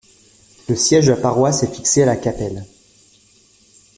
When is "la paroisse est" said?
1.11-1.75